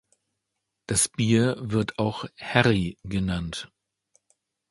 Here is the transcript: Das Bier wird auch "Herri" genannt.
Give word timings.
Das 0.87 1.07
Bier 1.09 1.57
wird 1.59 1.99
auch 1.99 2.25
"Herri" 2.35 2.97
genannt. 3.03 3.71